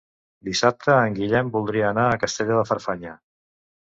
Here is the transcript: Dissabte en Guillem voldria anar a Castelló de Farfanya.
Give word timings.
Dissabte 0.47 0.95
en 1.09 1.17
Guillem 1.19 1.53
voldria 1.57 1.91
anar 1.91 2.07
a 2.15 2.19
Castelló 2.25 2.59
de 2.63 2.67
Farfanya. 2.71 3.15